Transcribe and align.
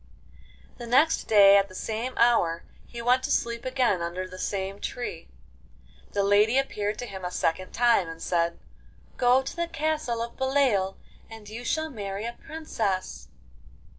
The 0.79 0.87
next 0.87 1.25
day 1.25 1.57
at 1.57 1.69
the 1.69 1.75
same 1.75 2.17
hour 2.17 2.63
he 2.87 3.03
went 3.03 3.21
to 3.25 3.29
sleep 3.31 3.65
again 3.65 4.01
under 4.01 4.27
the 4.27 4.39
same 4.39 4.79
tree. 4.81 5.27
The 6.13 6.23
lady 6.23 6.57
appeared 6.57 6.97
to 6.97 7.05
him 7.05 7.23
a 7.23 7.29
second 7.29 7.71
time, 7.71 8.09
and 8.09 8.19
said: 8.19 8.57
'Go 9.17 9.43
to 9.43 9.55
the 9.55 9.67
castle 9.67 10.23
of 10.23 10.37
Beloeil, 10.37 10.97
and 11.29 11.47
you 11.47 11.63
shall 11.63 11.91
marry 11.91 12.25
a 12.25 12.33
princess. 12.33 13.27